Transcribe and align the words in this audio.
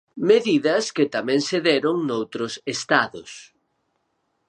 Medidas 0.29 0.85
que 0.95 1.05
tamén 1.15 1.41
se 1.49 1.57
deron 1.67 1.95
noutros 2.07 2.53
Estados. 2.75 3.31